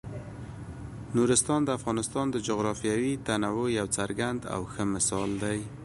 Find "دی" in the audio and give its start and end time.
5.43-5.59